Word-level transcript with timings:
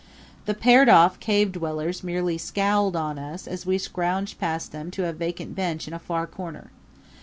The 0.47 0.55
paired 0.55 0.89
off 0.89 1.19
cave 1.19 1.51
dwellers 1.51 2.03
merely 2.03 2.35
scowled 2.39 2.95
on 2.95 3.19
us 3.19 3.45
as 3.45 3.67
we 3.67 3.77
scrouged 3.77 4.39
past 4.39 4.71
them 4.71 4.89
to 4.89 5.05
a 5.07 5.13
vacant 5.13 5.53
bench 5.53 5.87
in 5.87 5.93
a 5.93 5.99
far 5.99 6.25
corner. 6.25 6.71